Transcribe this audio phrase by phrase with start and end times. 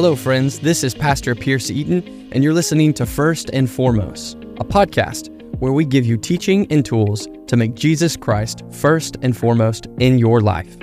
[0.00, 0.60] Hello, friends.
[0.60, 5.28] This is Pastor Pierce Eaton, and you're listening to First and Foremost, a podcast
[5.58, 10.16] where we give you teaching and tools to make Jesus Christ first and foremost in
[10.16, 10.76] your life.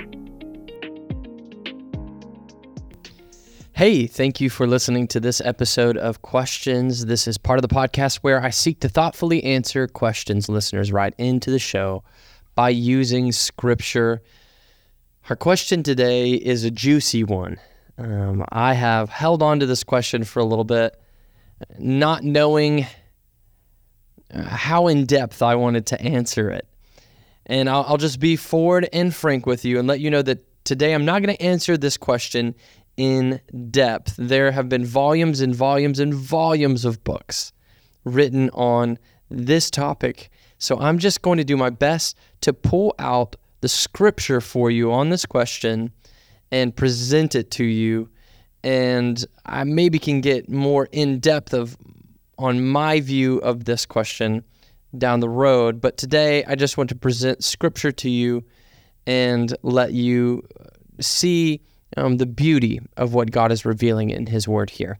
[3.72, 7.06] Hey, thank you for listening to this episode of Questions.
[7.06, 11.14] This is part of the podcast where I seek to thoughtfully answer questions listeners write
[11.16, 12.04] into the show
[12.54, 14.20] by using scripture.
[15.30, 17.56] Our question today is a juicy one.
[17.98, 21.00] Um, I have held on to this question for a little bit,
[21.78, 22.86] not knowing
[24.32, 26.68] uh, how in depth I wanted to answer it.
[27.46, 30.44] And I'll, I'll just be forward and frank with you and let you know that
[30.64, 32.54] today I'm not going to answer this question
[32.96, 33.40] in
[33.70, 34.14] depth.
[34.18, 37.52] There have been volumes and volumes and volumes of books
[38.04, 38.98] written on
[39.30, 40.28] this topic.
[40.58, 44.92] So I'm just going to do my best to pull out the scripture for you
[44.92, 45.92] on this question
[46.52, 48.08] and present it to you
[48.62, 51.76] and I maybe can get more in depth of
[52.38, 54.44] on my view of this question
[54.96, 58.44] down the road but today I just want to present scripture to you
[59.06, 60.42] and let you
[61.00, 61.60] see
[61.96, 64.98] um, the beauty of what God is revealing in his word here.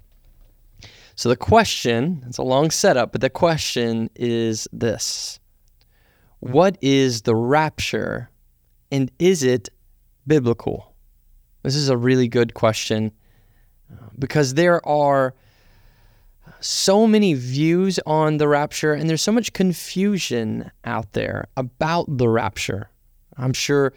[1.15, 5.41] So the question, it's a long setup, but the question is this.
[6.41, 8.31] What is the rapture
[8.93, 9.71] and is it
[10.27, 10.95] biblical?
[11.67, 13.11] This is a really good question
[14.17, 15.35] because there are
[16.61, 22.29] so many views on the rapture and there's so much confusion out there about the
[22.29, 22.89] rapture.
[23.37, 23.95] I'm sure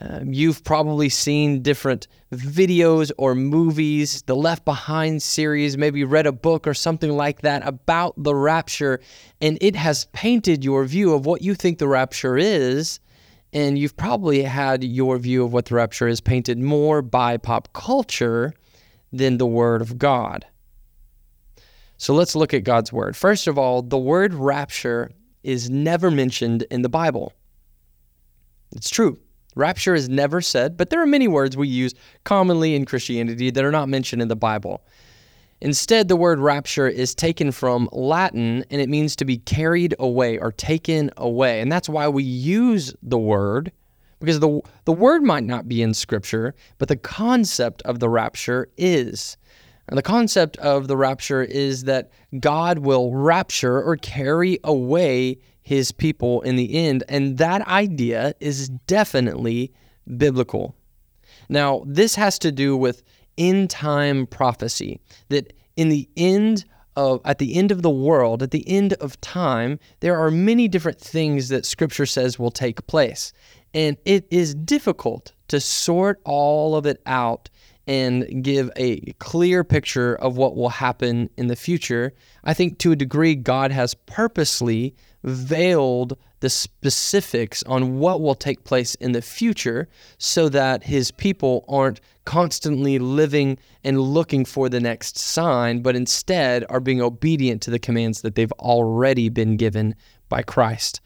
[0.00, 6.32] uh, you've probably seen different videos or movies, the Left Behind series, maybe read a
[6.32, 8.98] book or something like that about the rapture,
[9.42, 12.98] and it has painted your view of what you think the rapture is
[13.52, 17.72] and you've probably had your view of what the rapture is painted more by pop
[17.72, 18.52] culture
[19.12, 20.46] than the Word of God.
[21.96, 23.16] So let's look at God's Word.
[23.16, 25.10] First of all, the word rapture
[25.42, 27.32] is never mentioned in the Bible.
[28.72, 29.18] It's true.
[29.56, 31.92] Rapture is never said, but there are many words we use
[32.24, 34.82] commonly in Christianity that are not mentioned in the Bible.
[35.60, 40.38] Instead, the word rapture is taken from Latin and it means to be carried away
[40.38, 41.60] or taken away.
[41.60, 43.72] And that's why we use the word
[44.20, 48.68] because the, the word might not be in Scripture, but the concept of the rapture
[48.76, 49.36] is.
[49.88, 55.90] And the concept of the rapture is that God will rapture or carry away his
[55.90, 57.02] people in the end.
[57.08, 59.72] And that idea is definitely
[60.16, 60.76] biblical.
[61.48, 63.02] Now, this has to do with
[63.40, 66.64] end time prophecy that in the end
[66.96, 70.68] of at the end of the world, at the end of time, there are many
[70.68, 73.32] different things that scripture says will take place.
[73.72, 77.48] And it is difficult to sort all of it out
[77.86, 82.12] and give a clear picture of what will happen in the future.
[82.44, 88.64] I think to a degree, God has purposely veiled the specifics on what will take
[88.64, 94.80] place in the future so that his people aren't constantly living and looking for the
[94.80, 99.94] next sign, but instead are being obedient to the commands that they've already been given
[100.28, 101.00] by Christ.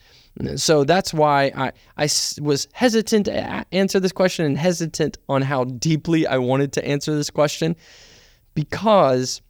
[0.57, 2.09] So that's why I, I
[2.41, 7.15] was hesitant to answer this question and hesitant on how deeply I wanted to answer
[7.15, 7.77] this question
[8.55, 9.43] because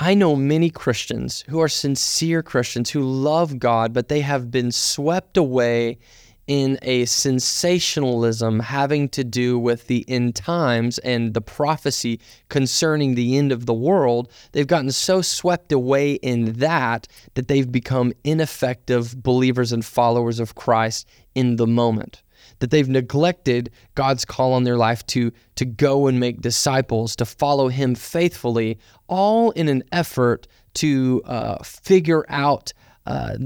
[0.00, 4.70] I know many Christians who are sincere Christians who love God, but they have been
[4.70, 5.98] swept away
[6.46, 13.36] in a sensationalism having to do with the end times and the prophecy concerning the
[13.36, 14.30] end of the world.
[14.52, 20.54] They've gotten so swept away in that that they've become ineffective believers and followers of
[20.54, 22.22] Christ in the moment
[22.58, 27.24] that they've neglected God's call on their life to, to go and make disciples, to
[27.24, 32.72] follow Him faithfully, all in an effort to uh, figure out
[33.06, 33.36] uh,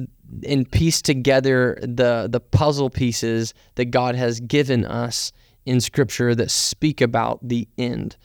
[0.47, 5.33] and piece together the, the puzzle pieces that God has given us
[5.65, 8.17] in Scripture that speak about the end.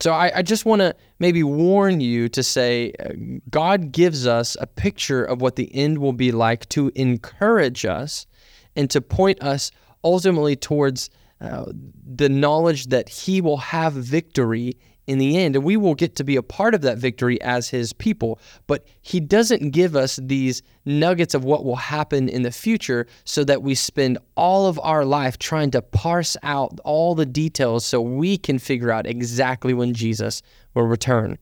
[0.00, 3.10] So I, I just want to maybe warn you to say uh,
[3.50, 8.26] God gives us a picture of what the end will be like to encourage us
[8.74, 9.70] and to point us
[10.04, 11.10] ultimately towards
[11.40, 11.64] uh,
[12.04, 14.76] the knowledge that He will have victory
[15.08, 17.68] in the end, and we will get to be a part of that victory as
[17.68, 18.38] His people.
[18.68, 23.42] But He doesn't give us these nuggets of what will happen in the future so
[23.44, 28.00] that we spend all of our life trying to parse out all the details so
[28.00, 30.42] we can figure out exactly when Jesus
[30.74, 31.38] will return.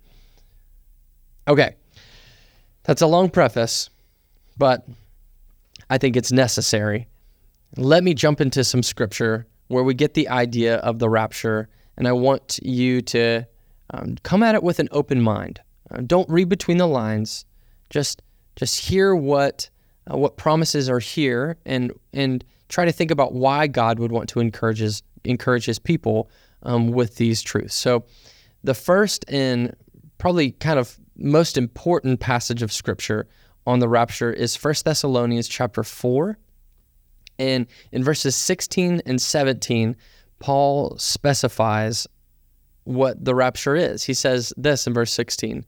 [1.46, 1.74] Okay,
[2.84, 3.90] that's a long preface,
[4.56, 4.86] but
[5.90, 7.06] I think it's necessary
[7.76, 12.08] let me jump into some scripture where we get the idea of the rapture, and
[12.08, 13.46] I want you to
[13.90, 15.60] um, come at it with an open mind.
[15.90, 17.44] Uh, don't read between the lines.
[17.88, 18.22] Just
[18.56, 19.70] just hear what
[20.10, 24.28] uh, what promises are here, and and try to think about why God would want
[24.30, 26.30] to encourage his encourage his people
[26.62, 27.74] um, with these truths.
[27.74, 28.04] So,
[28.64, 29.74] the first and
[30.18, 33.28] probably kind of most important passage of Scripture
[33.66, 36.38] on the rapture is 1 Thessalonians chapter four,
[37.40, 39.96] and in verses 16 and 17,
[40.40, 42.06] Paul specifies
[42.84, 44.04] what the rapture is.
[44.04, 45.64] He says this in verse 16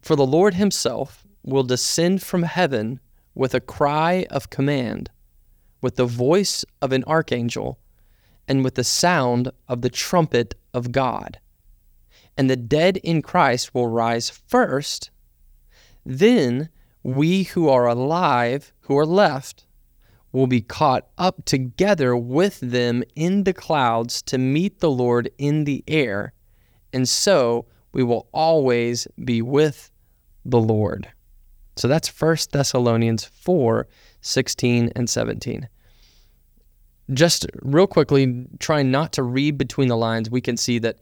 [0.00, 2.98] For the Lord himself will descend from heaven
[3.32, 5.08] with a cry of command,
[5.80, 7.78] with the voice of an archangel,
[8.48, 11.38] and with the sound of the trumpet of God.
[12.36, 15.12] And the dead in Christ will rise first.
[16.04, 16.70] Then
[17.04, 19.64] we who are alive, who are left,
[20.32, 25.64] will be caught up together with them in the clouds to meet the Lord in
[25.64, 26.32] the air,
[26.92, 29.90] and so we will always be with
[30.44, 31.08] the Lord.
[31.76, 33.86] So that's 1 Thessalonians 4
[34.24, 35.68] 16 and 17.
[37.12, 40.98] Just real quickly, trying not to read between the lines, we can see that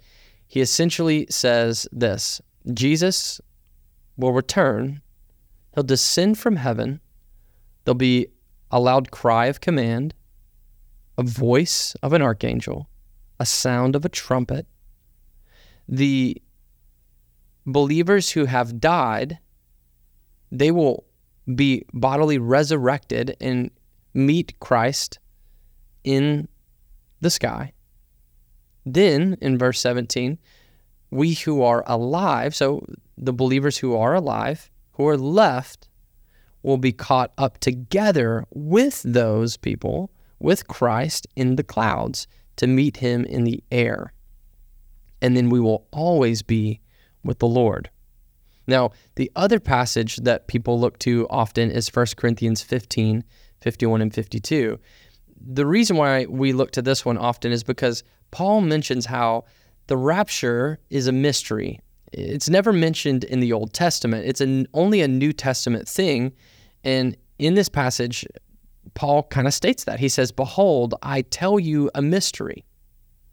[0.46, 2.40] he essentially says this
[2.72, 3.40] Jesus
[4.16, 5.00] will return,
[5.74, 7.00] he'll descend from heaven,
[7.84, 8.28] there'll be
[8.70, 10.14] a loud cry of command,
[11.18, 12.88] a voice of an archangel,
[13.38, 14.66] a sound of a trumpet.
[15.88, 16.40] The
[17.66, 19.38] believers who have died,
[20.50, 21.04] they will
[21.54, 23.70] be bodily resurrected and
[24.14, 25.18] meet Christ
[26.04, 26.48] in
[27.20, 27.72] the sky.
[28.86, 30.38] Then, in verse 17,
[31.10, 32.84] we who are alive, so
[33.18, 35.88] the believers who are alive, who are left,
[36.62, 42.26] will be caught up together with those people, with Christ in the clouds
[42.56, 44.12] to meet him in the air.
[45.22, 46.80] And then we will always be
[47.24, 47.90] with the Lord.
[48.66, 53.24] Now, the other passage that people look to often is 1 Corinthians 15,
[53.60, 54.78] 51, and 52.
[55.40, 59.44] The reason why we look to this one often is because Paul mentions how
[59.86, 61.80] the rapture is a mystery.
[62.12, 64.26] It's never mentioned in the Old Testament.
[64.26, 66.32] It's an, only a New Testament thing.
[66.82, 68.26] And in this passage,
[68.94, 70.00] Paul kind of states that.
[70.00, 72.64] He says, Behold, I tell you a mystery.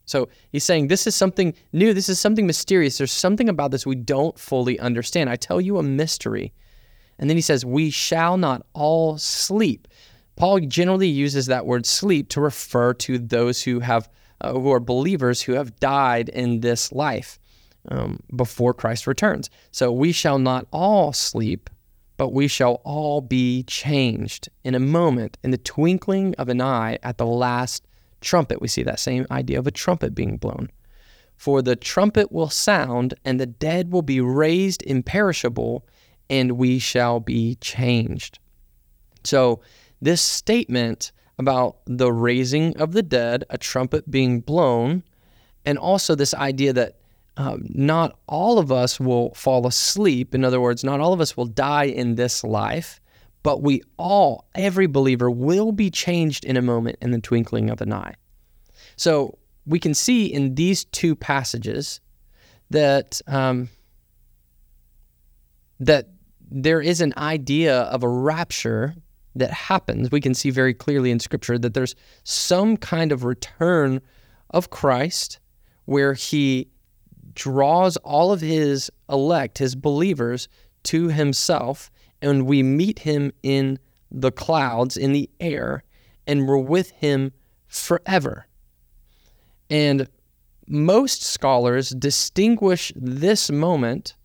[0.06, 1.94] So he's saying this is something new.
[1.94, 2.98] This is something mysterious.
[2.98, 5.30] There's something about this we don't fully understand.
[5.30, 6.54] I tell you a mystery.
[7.20, 9.88] And then he says, We shall not all sleep.
[10.36, 14.10] Paul generally uses that word sleep to refer to those who have
[14.40, 17.40] uh, who are believers who have died in this life
[17.90, 19.50] um, before Christ returns.
[19.72, 21.70] So we shall not all sleep,
[22.18, 26.98] but we shall all be changed in a moment, in the twinkling of an eye,
[27.04, 27.86] at the last
[28.22, 28.62] trumpet.
[28.62, 30.70] We see that same idea of a trumpet being blown.
[31.38, 35.86] For the trumpet will sound, and the dead will be raised imperishable,
[36.30, 38.40] and we shall be changed.
[39.24, 39.62] So,
[40.02, 45.04] this statement about the raising of the dead, a trumpet being blown,
[45.66, 46.96] and also this idea that
[47.38, 50.34] um, not all of us will fall asleep.
[50.34, 53.00] In other words, not all of us will die in this life,
[53.44, 57.80] but we all, every believer, will be changed in a moment in the twinkling of
[57.80, 58.16] an eye.
[58.96, 59.38] So
[59.68, 62.02] we can see in these two passages
[62.72, 63.70] that um,
[65.80, 66.10] that
[66.50, 68.96] there is an idea of a rapture
[69.36, 70.10] that happens.
[70.10, 74.02] We can see very clearly in Scripture that there's some kind of return
[74.50, 75.40] of Christ
[75.86, 76.68] where he
[77.38, 80.48] draws all of his elect, his believers,
[80.84, 83.78] to himself, and we meet him in
[84.10, 85.84] the clouds, in the air,
[86.26, 87.32] and we're with him
[87.68, 88.48] forever.
[89.70, 90.10] And
[90.68, 94.16] most scholars distinguish this moment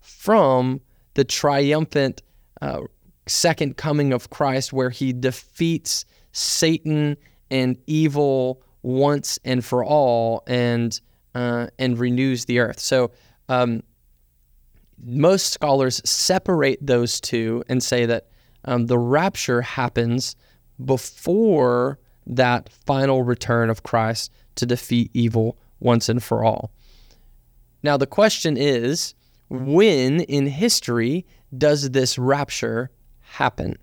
[0.00, 0.80] from
[1.12, 2.22] the triumphant
[2.62, 2.80] uh,
[3.26, 7.18] second coming of Christ, where he defeats Satan
[7.50, 10.98] and evil once and for all, and
[11.34, 12.80] uh, and renews the earth.
[12.80, 13.10] So
[13.48, 13.82] um,
[15.02, 18.28] most scholars separate those two and say that
[18.64, 20.36] um, the rapture happens
[20.84, 26.70] before that final return of Christ to defeat evil once and for all.
[27.82, 29.14] Now, the question is
[29.48, 33.76] when in history does this rapture happen?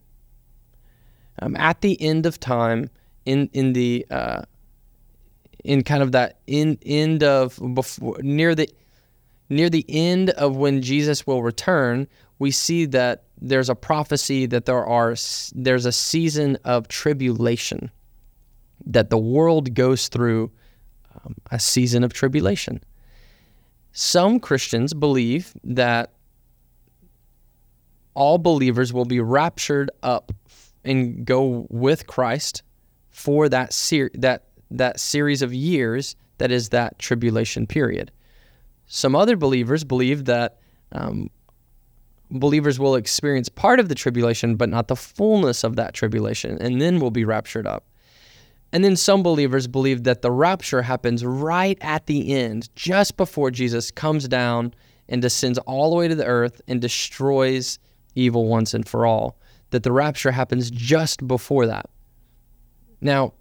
[1.42, 2.90] Um, at the end of time,
[3.26, 4.44] in, in the uh,
[5.64, 8.70] in kind of that in, end of before near the
[9.50, 14.66] near the end of when Jesus will return, we see that there's a prophecy that
[14.66, 15.16] there are
[15.54, 17.92] there's a season of tribulation
[18.86, 20.52] that the world goes through
[21.26, 22.82] um, a season of tribulation.
[23.92, 26.14] some Christians believe that
[28.14, 30.32] all believers will be raptured up
[30.84, 32.64] and go with Christ
[33.10, 38.12] for that ser- that that series of years that is that tribulation period.
[38.88, 40.60] Some other believers believe that
[40.92, 41.30] um,
[42.32, 46.82] believers will experience part of the tribulation, but not the fullness of that tribulation, and
[46.82, 47.86] then will be raptured up.
[48.72, 53.52] And then some believers believe that the rapture happens right at the end, just before
[53.52, 54.74] Jesus comes down
[55.08, 57.80] and descends all the way to the earth and destroys
[58.16, 59.38] evil once and for all.
[59.72, 61.88] That the rapture happens just before that.
[63.02, 63.34] Now,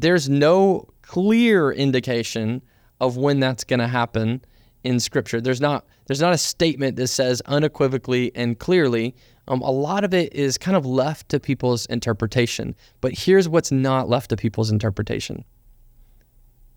[0.00, 2.62] there's no clear indication
[3.00, 4.42] of when that's going to happen
[4.84, 5.40] in Scripture.
[5.40, 9.14] There's not there's not a statement that says unequivocally and clearly.
[9.48, 12.74] Um, a lot of it is kind of left to people's interpretation.
[13.00, 15.44] But here's what's not left to people's interpretation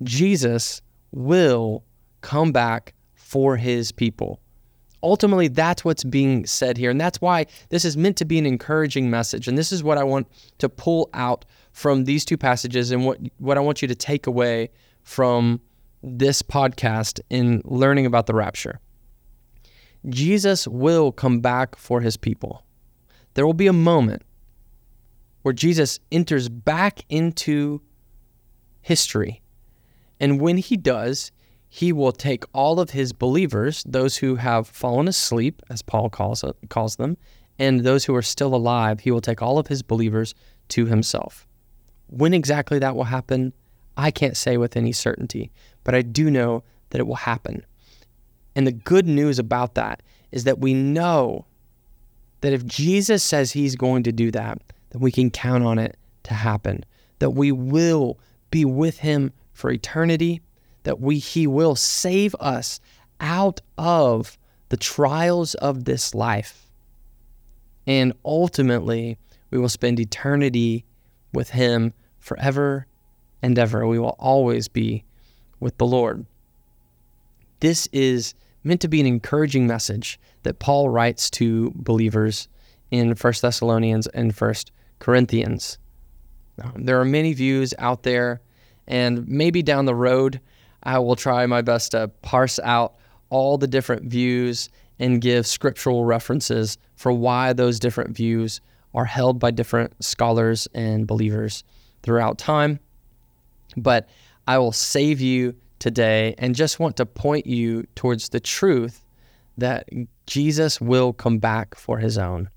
[0.04, 1.84] Jesus will
[2.22, 4.40] come back for his people.
[5.02, 6.92] Ultimately, that's what's being said here.
[6.92, 9.48] And that's why this is meant to be an encouraging message.
[9.48, 10.28] And this is what I want
[10.58, 14.28] to pull out from these two passages and what, what I want you to take
[14.28, 14.70] away
[15.04, 15.62] from
[16.04, 18.80] this podcast in learning about the rapture.
[20.08, 22.64] Jesus will come back for his people.
[23.34, 24.24] There will be a moment
[25.42, 27.82] where Jesus enters back into
[28.82, 29.42] history.
[30.20, 31.32] And when he does,
[31.70, 36.44] he will take all of his believers, those who have fallen asleep, as Paul calls,
[36.70, 37.16] calls them,
[37.60, 40.34] and those who are still alive, he will take all of his believers
[40.70, 41.48] to himself.
[42.08, 43.54] When exactly that will happen,
[43.96, 45.52] I can't say with any certainty,
[45.84, 47.64] but I do know that it will happen.
[48.56, 51.46] And the good news about that is that we know
[52.42, 54.60] that if Jesus says he's going to do that,
[54.90, 56.84] then we can count on it to happen,
[57.20, 58.18] that we will
[58.50, 60.42] be with him for eternity,
[60.84, 62.80] that we he will save us
[63.20, 64.38] out of
[64.70, 66.70] the trials of this life.
[67.88, 69.18] And ultimately,
[69.50, 70.86] we will spend eternity
[71.34, 72.86] with him forever
[73.42, 73.88] and ever.
[73.88, 75.04] We will always be
[75.60, 76.26] with the Lord.
[77.60, 78.34] This is
[78.64, 82.48] meant to be an encouraging message that Paul writes to believers
[82.92, 84.54] in 1 Thessalonians and 1
[85.00, 85.78] Corinthians.
[86.76, 88.42] There are many views out there,
[88.88, 90.42] and maybe down the road,
[90.84, 92.96] I will try my best to parse out
[93.30, 94.70] all the different views
[95.00, 98.62] and give scriptural references for why those different views
[98.94, 101.64] are held by different scholars and believers
[102.04, 102.80] throughout time.
[103.78, 104.10] But
[104.48, 109.06] I will save you today and just want to point you towards the truth
[109.58, 109.88] that
[110.26, 112.50] Jesus will come back for his own.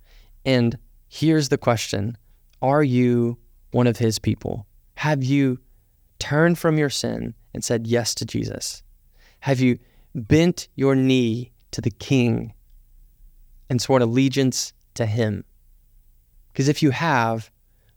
[0.44, 2.16] And here's the question
[2.60, 3.38] Are you
[3.72, 4.66] one of his people?
[4.96, 5.58] Have you
[6.18, 8.82] turned from your sin and said yes to Jesus?
[9.40, 9.78] Have you
[10.14, 12.54] bent your knee to the King
[13.68, 15.44] and sworn allegiance to him?
[16.52, 17.50] Because if you have,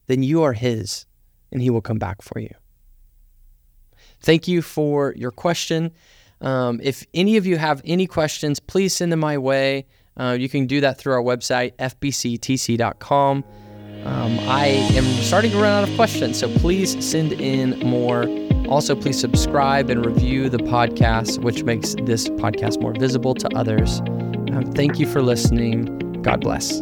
[0.07, 1.05] then you are his
[1.51, 2.53] and he will come back for you.
[4.21, 5.91] Thank you for your question.
[6.41, 9.85] Um, if any of you have any questions, please send them my way.
[10.17, 13.43] Uh, you can do that through our website, fbctc.com.
[14.05, 18.25] Um, I am starting to run out of questions, so please send in more.
[18.67, 23.99] Also, please subscribe and review the podcast, which makes this podcast more visible to others.
[23.99, 26.21] Um, thank you for listening.
[26.21, 26.81] God bless.